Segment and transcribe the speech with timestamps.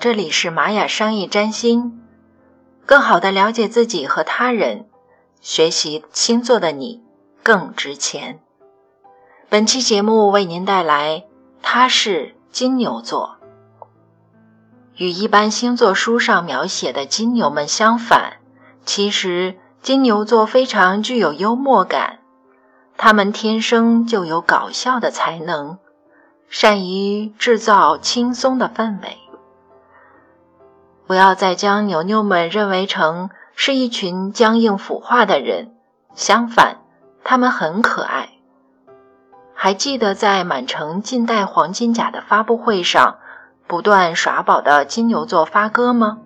[0.00, 2.00] 这里是玛雅商业占星，
[2.86, 4.86] 更好的了解自己和他人，
[5.42, 7.02] 学习星座的你
[7.42, 8.40] 更值钱。
[9.50, 11.24] 本期节目为您带来，
[11.60, 13.36] 他是金牛座，
[14.96, 18.38] 与一般星座书上描写的金牛们相反，
[18.86, 22.20] 其实金牛座非常具有幽默感，
[22.96, 25.76] 他们天生就有搞笑的才能，
[26.48, 29.18] 善于制造轻松的氛围。
[31.10, 35.74] 不要再将牛牛们认为成是一群僵硬腐化的人，
[36.14, 36.76] 相反，
[37.24, 38.28] 他们很可爱。
[39.52, 43.18] 还记得在满城尽带黄金甲的发布会上，
[43.66, 46.18] 不断耍宝的金牛座发哥吗？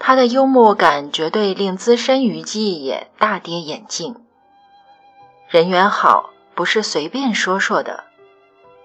[0.00, 4.16] 他的幽默感绝对令资深娱记也大跌眼镜。
[5.48, 8.02] 人缘好不是随便说说的，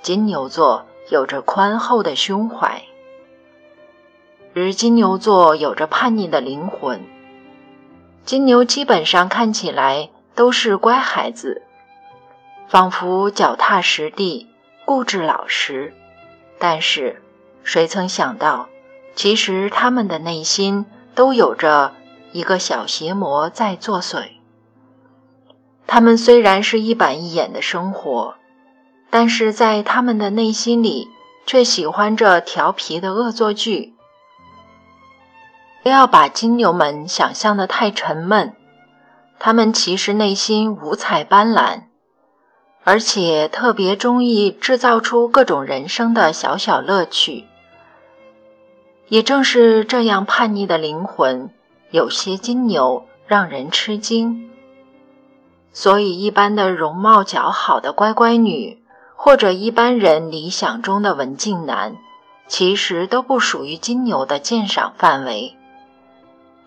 [0.00, 2.84] 金牛座有着宽厚的胸怀。
[4.60, 7.00] 而金牛座有着叛逆的灵魂，
[8.26, 11.62] 金牛基本上看起来都是乖孩子，
[12.68, 14.48] 仿佛脚踏实地、
[14.84, 15.94] 固执老实。
[16.58, 17.22] 但是，
[17.64, 18.68] 谁曾想到，
[19.14, 21.94] 其实他们的内心都有着
[22.32, 24.24] 一个小邪魔在作祟。
[25.86, 28.34] 他们虽然是一板一眼的生活，
[29.08, 31.08] 但是在他们的内心里，
[31.46, 33.94] 却喜欢着调皮的恶作剧。
[35.82, 38.54] 不要把金牛们想象的太沉闷，
[39.38, 41.84] 他们其实内心五彩斑斓，
[42.84, 47.46] 而且特别中意制造出各种人生的小小乐趣。
[49.08, 51.50] 也正是这样叛逆的灵魂，
[51.90, 54.50] 有些金牛让人吃惊。
[55.72, 58.82] 所以，一般的容貌姣好的乖乖女，
[59.16, 61.96] 或者一般人理想中的文静男，
[62.46, 65.56] 其实都不属于金牛的鉴赏范围。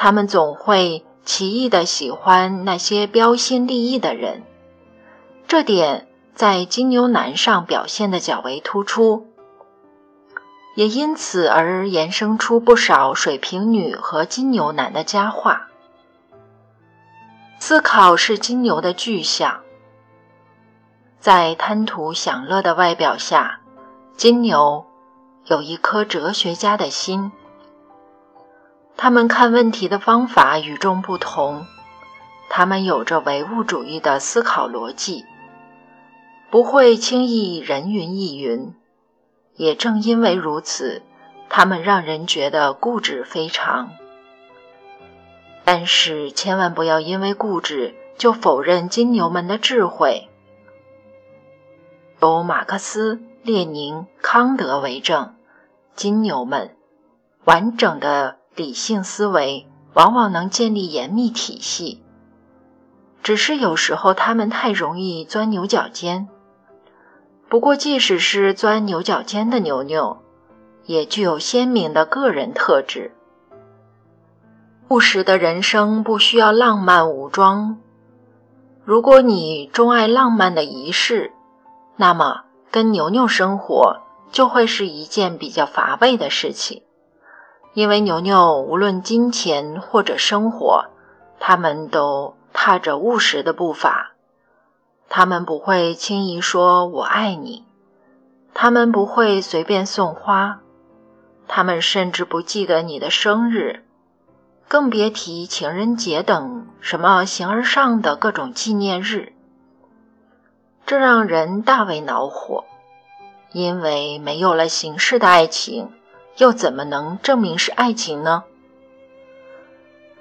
[0.00, 4.44] 他们总会奇异的喜欢那些标新立异的人，
[5.48, 9.26] 这点在金牛男上表现的较为突出，
[10.76, 15.66] 也因此而衍生出不少水瓶女和金牛男的佳话。
[17.58, 19.62] 思考是金牛的具象，
[21.18, 23.58] 在贪图享乐的外表下，
[24.16, 24.86] 金牛
[25.46, 27.32] 有一颗哲学家的心。
[29.00, 31.66] 他们看问题的方法与众不同，
[32.50, 35.24] 他们有着唯物主义的思考逻辑，
[36.50, 38.74] 不会轻易人云亦云。
[39.54, 41.02] 也正因为如此，
[41.48, 43.92] 他们让人觉得固执非常。
[45.64, 50.28] 但是千万不要因为固执就否认金牛们的智慧。
[52.20, 55.36] 有马克思、列宁、康德为证，
[55.94, 56.74] 金牛们
[57.44, 58.37] 完整的。
[58.58, 62.02] 理性思维往往能建立严密体系，
[63.22, 66.28] 只是有时候他们太容易钻牛角尖。
[67.48, 70.18] 不过，即使是钻牛角尖的牛牛，
[70.86, 73.12] 也具有鲜明的个人特质。
[74.88, 77.78] 务实的人生不需要浪漫武装。
[78.84, 81.30] 如果你钟爱浪漫的仪式，
[81.94, 82.42] 那么
[82.72, 83.98] 跟牛牛生活
[84.32, 86.82] 就会是一件比较乏味的事情。
[87.74, 90.86] 因为牛牛无论金钱或者生活，
[91.38, 94.12] 他们都踏着务实的步伐。
[95.08, 97.64] 他们不会轻易说“我爱你”，
[98.52, 100.60] 他们不会随便送花，
[101.46, 103.84] 他们甚至不记得你的生日，
[104.66, 109.32] 更别提情人节等什么形而上的各种纪念日。
[110.84, 112.64] 这让人大为恼火，
[113.52, 115.92] 因为没有了形式的爱情。
[116.38, 118.44] 又怎么能证明是爱情呢？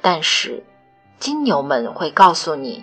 [0.00, 0.64] 但是，
[1.18, 2.82] 金牛们会告诉你，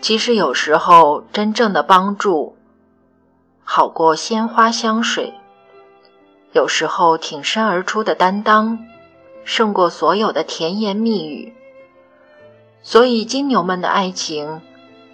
[0.00, 2.56] 其实有时候真正的帮助
[3.64, 5.34] 好过鲜花香水，
[6.52, 8.78] 有时候挺身而出的担当
[9.44, 11.52] 胜过所有的甜言蜜语。
[12.82, 14.62] 所以，金牛们的爱情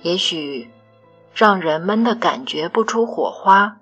[0.02, 0.70] 也许
[1.32, 3.78] 让人们的感觉不出火花，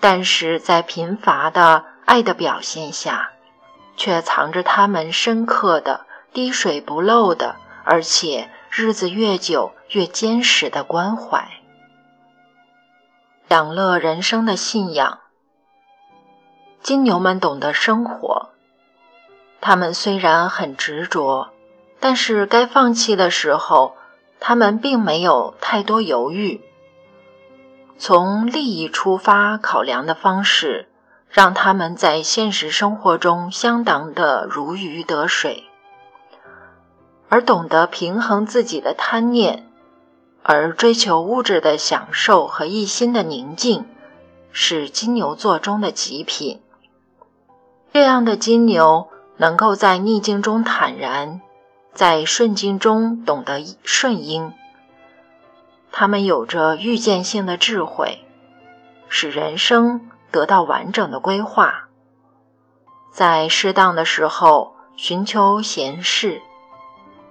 [0.00, 1.86] 但是在贫乏的。
[2.10, 3.30] 爱的表现下，
[3.96, 7.54] 却藏着他们深刻的、滴水不漏的，
[7.84, 11.48] 而且日子越久越坚实的关怀。
[13.48, 15.20] 享乐人生的信仰。
[16.82, 18.48] 金牛们懂得生活，
[19.60, 21.50] 他们虽然很执着，
[22.00, 23.94] 但是该放弃的时候，
[24.40, 26.60] 他们并没有太多犹豫。
[27.98, 30.88] 从利益出发考量的方式。
[31.30, 35.62] 让他们在现实生活中相当的如鱼得水，
[37.28, 39.70] 而懂得平衡自己的贪念，
[40.42, 43.86] 而追求物质的享受和一心的宁静，
[44.50, 46.60] 是金牛座中的极品。
[47.92, 51.40] 这样的金牛能够在逆境中坦然，
[51.94, 54.52] 在顺境中懂得顺应。
[55.92, 58.24] 他们有着预见性的智慧，
[59.08, 60.08] 使人生。
[60.30, 61.88] 得到完整的规划，
[63.12, 66.40] 在适当的时候寻求闲适，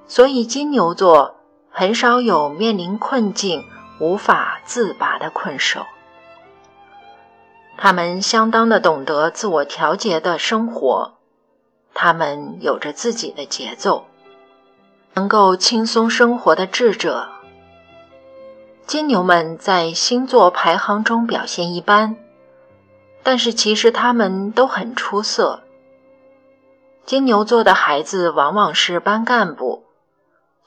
[0.08, 1.36] 所以金牛座
[1.70, 3.66] 很少有面临困境
[4.00, 5.86] 无法自拔的困兽。
[7.78, 11.14] 他们相当的懂得自我调节的生活，
[11.94, 14.06] 他们有着自己的节奏，
[15.14, 17.30] 能够轻松生活的智者。
[18.86, 22.18] 金牛们在星座排行中表现一般。
[23.30, 25.62] 但是其实他们都很出色。
[27.06, 29.84] 金牛座的孩子往往是班干部，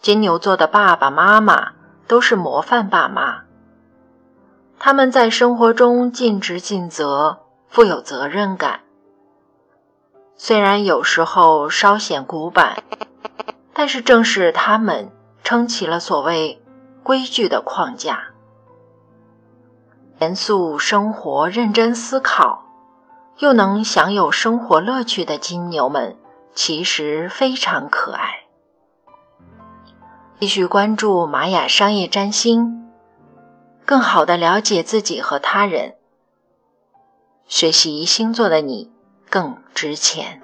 [0.00, 1.72] 金牛座的爸爸妈妈
[2.06, 3.40] 都是模范爸妈。
[4.78, 8.82] 他们在生活中尽职尽责，富有责任感。
[10.36, 12.84] 虽然有时候稍显古板，
[13.74, 15.10] 但是正是他们
[15.42, 16.62] 撑起了所谓
[17.02, 18.31] 规矩的框架。
[20.22, 22.62] 严肃生活、认真思考，
[23.38, 26.16] 又能享有生活乐趣的金牛们，
[26.54, 28.44] 其实非常可爱。
[30.38, 32.88] 继续关注玛雅商业占星，
[33.84, 35.96] 更好的了解自己和他人，
[37.48, 38.92] 学习星座的你
[39.28, 40.40] 更值钱。